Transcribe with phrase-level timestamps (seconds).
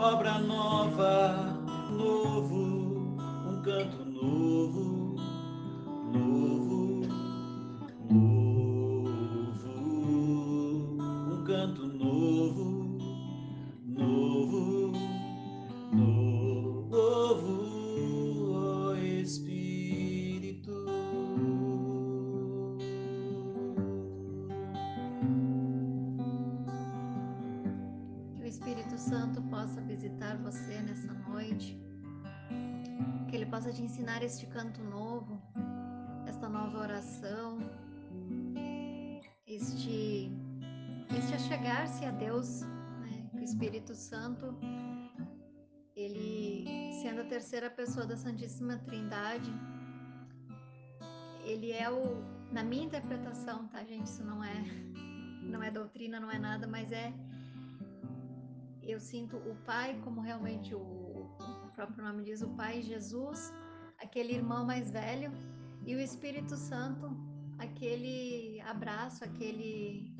[0.00, 1.54] obra nova,
[1.90, 2.69] novo,
[42.00, 42.62] achegar-se a Deus.
[43.00, 43.30] Né?
[43.34, 44.56] O Espírito Santo,
[45.94, 46.64] ele
[47.02, 49.52] sendo a terceira pessoa da Santíssima Trindade,
[51.44, 52.22] ele é o,
[52.52, 54.06] na minha interpretação, tá, gente?
[54.06, 54.64] Isso não é,
[55.42, 57.12] não é doutrina, não é nada, mas é
[58.82, 63.52] eu sinto o Pai como realmente o, o próprio nome diz, o Pai Jesus,
[63.98, 65.30] aquele irmão mais velho,
[65.86, 67.06] e o Espírito Santo,
[67.58, 70.12] aquele abraço, aquele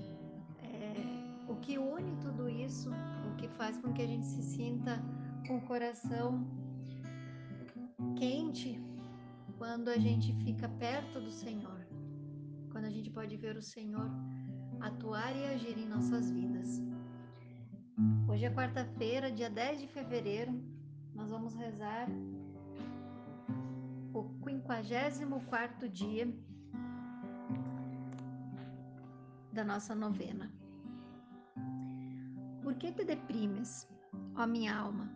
[1.50, 2.90] o que une tudo isso,
[3.28, 5.02] o que faz com que a gente se sinta
[5.46, 6.46] com o coração
[8.16, 8.80] quente
[9.58, 11.80] quando a gente fica perto do Senhor,
[12.70, 14.08] quando a gente pode ver o Senhor
[14.80, 16.80] atuar e agir em nossas vidas.
[18.28, 20.52] Hoje é quarta-feira, dia 10 de fevereiro.
[21.12, 22.06] Nós vamos rezar
[24.14, 26.32] o 54 dia
[29.52, 30.59] da nossa novena.
[32.70, 33.88] Por que te deprimes,
[34.36, 35.12] ó minha alma,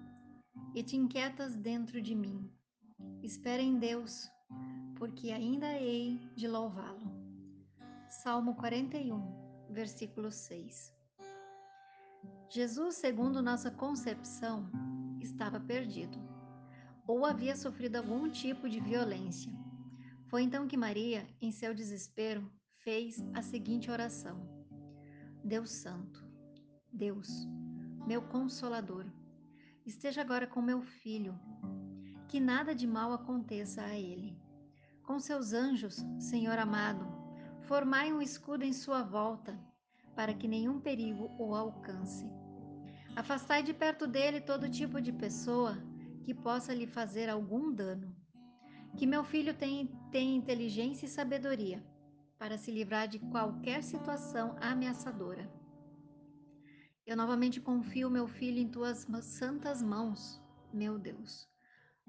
[0.75, 2.51] e te inquietas dentro de mim?
[3.23, 4.29] Espera em Deus,
[4.97, 7.13] porque ainda hei de louvá-lo.
[8.11, 10.93] Salmo 41, versículo 6.
[12.51, 14.69] Jesus, segundo nossa concepção,
[15.21, 16.19] estava perdido
[17.07, 19.53] ou havia sofrido algum tipo de violência.
[20.27, 24.45] Foi então que Maria, em seu desespero, fez a seguinte oração:
[25.45, 26.24] Deus Santo,
[26.95, 27.49] Deus,
[28.07, 29.05] meu Consolador,
[29.85, 31.37] esteja agora com meu filho,
[32.29, 34.39] que nada de mal aconteça a ele.
[35.03, 37.05] Com seus anjos, Senhor amado,
[37.63, 39.59] formai um escudo em sua volta,
[40.15, 42.31] para que nenhum perigo o alcance.
[43.17, 45.77] Afastai de perto dele todo tipo de pessoa
[46.23, 48.15] que possa lhe fazer algum dano.
[48.97, 51.85] Que meu filho tenha, tenha inteligência e sabedoria
[52.39, 55.64] para se livrar de qualquer situação ameaçadora.
[57.15, 61.49] Eu novamente confio meu filho em tuas santas mãos, meu Deus.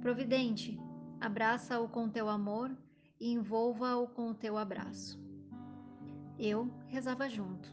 [0.01, 0.79] Providente,
[1.21, 2.75] abraça-o com teu amor
[3.19, 5.23] e envolva-o com o teu abraço.
[6.39, 7.71] Eu rezava junto,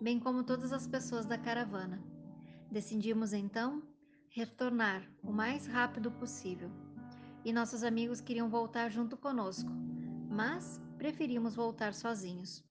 [0.00, 2.02] bem como todas as pessoas da caravana.
[2.72, 3.80] Decidimos então
[4.28, 6.72] retornar o mais rápido possível.
[7.44, 9.70] E nossos amigos queriam voltar junto conosco,
[10.28, 12.64] mas preferimos voltar sozinhos,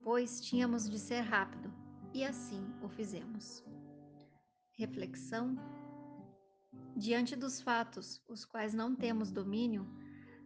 [0.00, 1.70] pois tínhamos de ser rápido,
[2.16, 3.62] e assim o fizemos.
[4.72, 5.54] reflexão.
[6.96, 9.86] Diante dos fatos, os quais não temos domínio,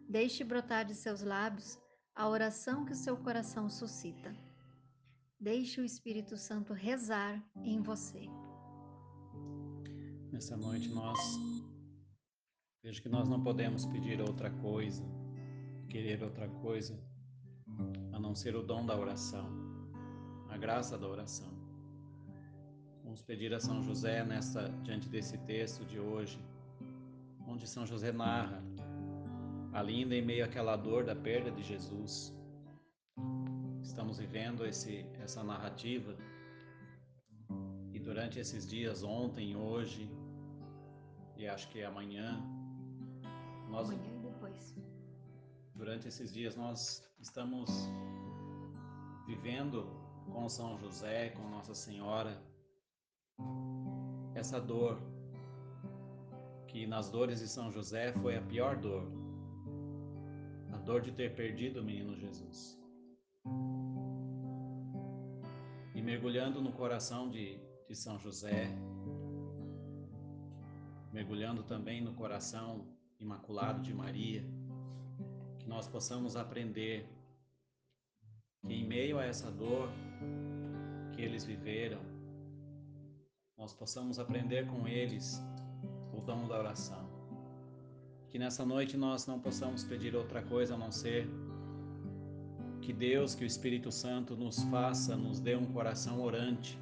[0.07, 1.79] deixe brotar de seus lábios
[2.13, 4.35] a oração que o seu coração suscita.
[5.39, 8.27] Deixe o Espírito Santo rezar em você.
[10.29, 11.19] Nessa noite nós
[12.83, 15.03] vejo que nós não podemos pedir outra coisa,
[15.89, 17.01] querer outra coisa,
[18.11, 19.49] a não ser o dom da oração,
[20.49, 21.60] a graça da oração.
[23.03, 26.39] Vamos pedir a São José nesta diante desse texto de hoje,
[27.47, 28.61] onde São José narra
[29.73, 32.33] ainda em meio àquela dor da perda de Jesus.
[33.81, 36.15] Estamos vivendo esse, essa narrativa
[37.91, 40.09] e durante esses dias, ontem, hoje
[41.35, 42.39] e acho que amanhã,
[43.67, 44.75] nós, amanhã e depois.
[45.73, 47.69] Durante esses dias nós estamos
[49.25, 49.87] vivendo
[50.31, 52.39] com São José, com Nossa Senhora,
[54.35, 55.01] essa dor
[56.67, 59.21] que nas dores de São José foi a pior dor
[60.81, 62.79] dor de ter perdido o menino Jesus.
[65.93, 68.67] E mergulhando no coração de, de São José,
[71.11, 72.87] mergulhando também no coração
[73.19, 74.43] imaculado de Maria,
[75.59, 77.07] que nós possamos aprender
[78.65, 79.89] que em meio a essa dor
[81.13, 82.01] que eles viveram,
[83.61, 85.41] nós possamos aprender com eles
[86.17, 87.11] o dom da oração
[88.31, 91.27] que nessa noite nós não possamos pedir outra coisa a não ser
[92.81, 96.79] que Deus, que o Espírito Santo nos faça, nos dê um coração orante,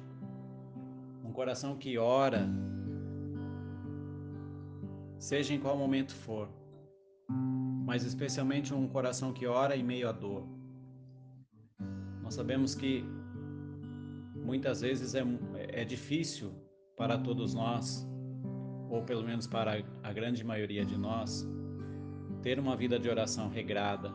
[1.24, 2.48] um coração que ora,
[5.18, 6.48] seja em qual momento for,
[7.84, 10.46] mas especialmente um coração que ora em meio à dor.
[12.22, 13.04] Nós sabemos que
[14.36, 15.24] muitas vezes é,
[15.80, 16.52] é difícil
[17.00, 18.06] para todos nós
[18.90, 21.48] ou pelo menos para a grande maioria de nós,
[22.42, 24.12] ter uma vida de oração regrada,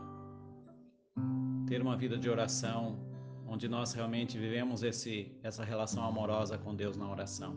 [1.66, 3.00] ter uma vida de oração
[3.48, 7.56] onde nós realmente vivemos esse, essa relação amorosa com Deus na oração.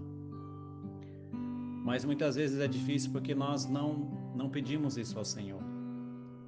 [1.84, 5.62] Mas muitas vezes é difícil porque nós não, não pedimos isso ao Senhor.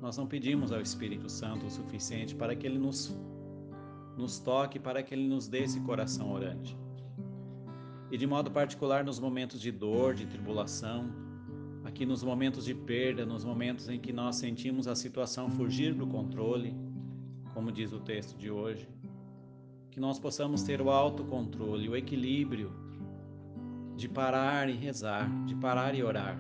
[0.01, 3.15] Nós não pedimos ao Espírito Santo o suficiente para que Ele nos,
[4.17, 6.75] nos toque, para que Ele nos dê esse coração orante
[8.11, 11.11] e de modo particular nos momentos de dor, de tribulação,
[11.85, 16.07] aqui nos momentos de perda, nos momentos em que nós sentimos a situação fugir do
[16.07, 16.75] controle,
[17.55, 18.89] como diz o texto de hoje,
[19.91, 22.73] que nós possamos ter o autocontrole, o equilíbrio
[23.97, 26.39] de parar e rezar, de parar e orar,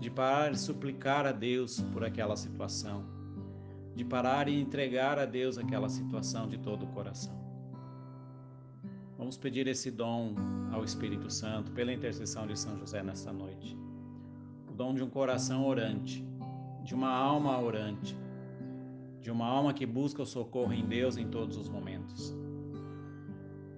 [0.00, 3.04] de parar e suplicar a Deus por aquela situação,
[3.94, 7.47] de parar e entregar a Deus aquela situação de todo o coração.
[9.18, 10.36] Vamos pedir esse dom
[10.70, 13.76] ao Espírito Santo pela intercessão de São José nesta noite.
[14.70, 16.24] O dom de um coração orante,
[16.84, 18.16] de uma alma orante,
[19.20, 22.32] de uma alma que busca o socorro em Deus em todos os momentos.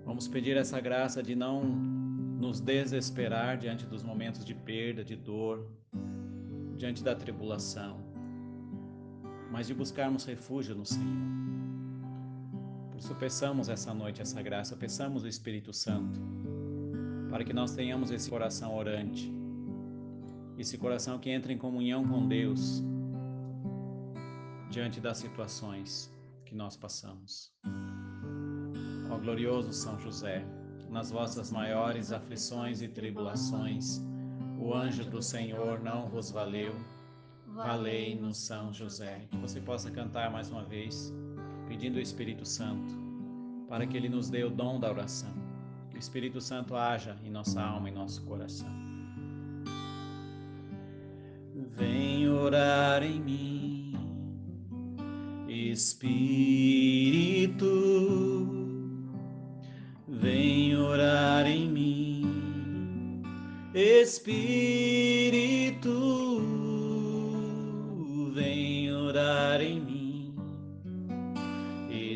[0.04, 5.66] Vamos pedir essa graça de não nos desesperar diante dos momentos de perda, de dor,
[6.76, 8.04] diante da tribulação,
[9.50, 11.69] mas de buscarmos refúgio no Senhor.
[13.20, 16.18] Peçamos essa noite essa graça, peçamos o Espírito Santo,
[17.28, 19.32] para que nós tenhamos esse coração orante,
[20.58, 22.82] esse coração que entra em comunhão com Deus
[24.70, 26.10] diante das situações
[26.44, 27.52] que nós passamos.
[29.10, 30.44] Ó glorioso São José,
[30.88, 34.00] nas vossas maiores aflições e tribulações,
[34.58, 36.74] o anjo do Senhor não vos valeu.
[37.46, 39.26] Valei-nos, São José.
[39.30, 41.12] Que você possa cantar mais uma vez
[41.70, 42.98] pedindo o Espírito Santo
[43.68, 45.32] para que ele nos dê o dom da oração.
[45.88, 48.68] Que o Espírito Santo haja em nossa alma e nosso coração.
[51.76, 53.94] Vem orar em mim,
[55.48, 56.10] Espírito.
[60.08, 63.22] Vem orar em mim,
[63.72, 64.40] Espírito.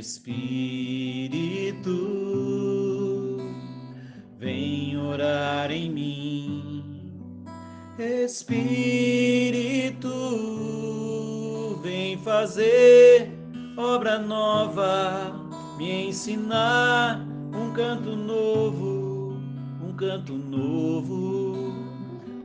[0.04, 1.88] Espírito,
[4.38, 7.14] vem orar em mim.
[7.98, 10.10] Espírito,
[11.82, 13.32] vem fazer
[13.78, 15.32] obra nova,
[15.78, 19.38] me ensinar um canto novo,
[19.82, 21.72] um canto novo,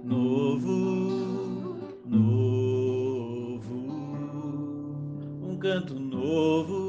[0.05, 3.75] novo, novo,
[5.43, 6.88] um canto novo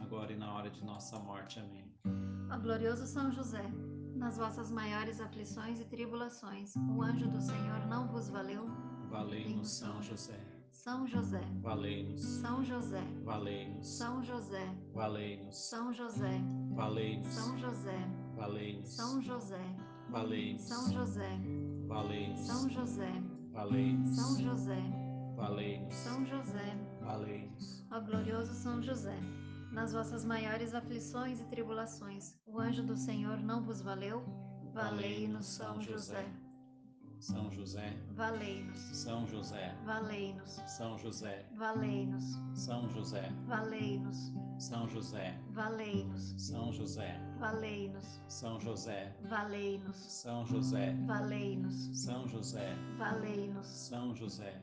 [0.00, 1.60] agora e na hora de nossa morte.
[1.60, 1.84] Amém.
[2.50, 3.62] Ó glorioso São José,
[4.16, 8.66] nas vossas maiores aflições e tribulações, o anjo do Senhor não vos valeu?
[9.10, 10.38] Valei-nos, São José.
[10.70, 12.22] São José, Valei-nos.
[12.22, 13.86] São José, Valei-nos.
[13.86, 15.56] São José, Valei-nos.
[15.56, 16.40] São José,
[16.74, 17.28] Valei-nos.
[17.28, 18.88] São José, Valei-nos.
[18.88, 19.76] São José,
[20.10, 20.60] Valei-nos.
[20.66, 21.40] São José,
[21.86, 22.46] Valei-nos.
[22.46, 24.16] São José, Valei-nos.
[24.16, 24.82] São José,
[25.36, 25.94] Valei-nos.
[25.94, 27.86] São José, Valei-nos.
[27.92, 29.16] ó glorioso São José,
[29.74, 34.24] nas vossas maiores aflições e tribulações, o anjo do Senhor não vos valeu?
[34.72, 36.24] Valei-nos, São José,
[37.18, 37.96] São José.
[38.12, 39.74] valei-nos, São José.
[39.84, 41.44] valei-nos, São José.
[41.56, 43.32] valei-nos, São José.
[43.46, 45.40] valei-nos, São José.
[45.52, 47.20] valei-nos, São José.
[47.38, 49.16] valei-nos, São José.
[49.28, 50.94] valei-nos, São José.
[51.06, 52.76] valei-nos, São José.
[52.98, 54.62] valei-nos, São José.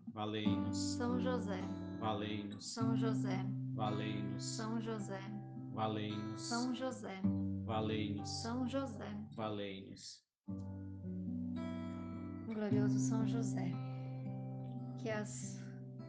[0.13, 0.77] Valei-nos.
[0.77, 1.61] São José,
[1.99, 2.65] Valei-nos.
[2.73, 4.43] São José, Valei-nos.
[4.43, 5.21] São José,
[5.73, 6.41] Valei-nos.
[6.41, 7.21] São José,
[7.65, 8.29] Valei-nos.
[8.29, 10.21] São José, Valei-nos.
[12.45, 13.71] glorioso São José.
[14.99, 15.61] Que as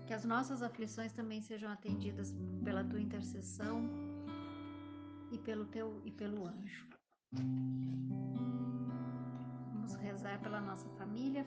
[0.06, 3.88] que as nossas aflições também sejam atendidas pela tua intercessão
[5.30, 6.88] e pelo teu e pelo anjo.
[9.72, 11.46] Vamos rezar pela nossa família.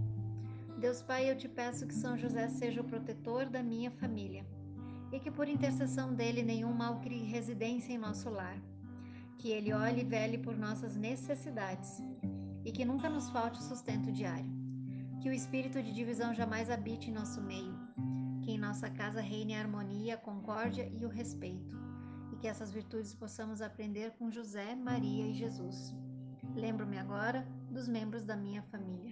[0.81, 4.43] Deus Pai, eu te peço que São José seja o protetor da minha família
[5.11, 8.59] e que por intercessão dele nenhum mal crie residência em nosso lar.
[9.37, 12.01] Que ele olhe e vele por nossas necessidades
[12.65, 14.51] e que nunca nos falte o sustento diário.
[15.21, 17.77] Que o espírito de divisão jamais habite em nosso meio.
[18.41, 21.77] Que em nossa casa reine a harmonia, a concórdia e o respeito.
[22.33, 25.93] E que essas virtudes possamos aprender com José, Maria e Jesus.
[26.55, 29.10] Lembro-me agora dos membros da minha família.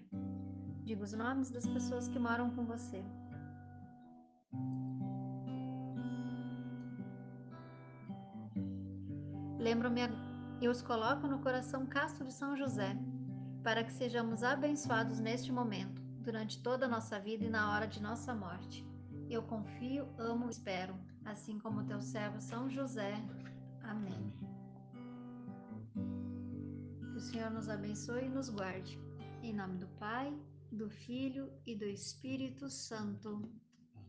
[0.89, 2.99] Diga os nomes das pessoas que moram com você.
[9.59, 10.01] Lembro-me
[10.59, 12.97] e os coloco no coração casto de São José,
[13.63, 18.01] para que sejamos abençoados neste momento, durante toda a nossa vida e na hora de
[18.01, 18.83] nossa morte.
[19.29, 23.13] Eu confio, amo e espero, assim como teu servo São José.
[23.83, 24.33] Amém.
[27.11, 28.99] Que o Senhor nos abençoe e nos guarde.
[29.43, 30.35] Em nome do Pai,
[30.79, 33.41] do Filho e do Espírito Santo.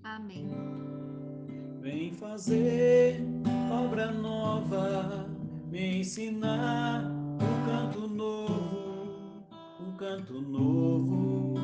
[0.04, 0.46] Amém.
[1.80, 3.20] Vem fazer
[3.72, 5.28] obra nova,
[5.68, 9.44] me ensinar um canto novo,
[9.80, 11.54] um canto novo,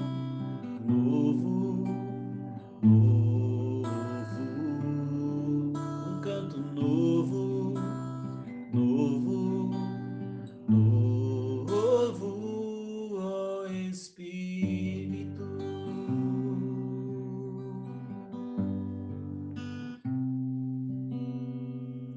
[0.85, 1.66] novo